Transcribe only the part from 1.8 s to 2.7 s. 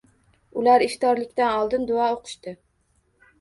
duo o`qishdi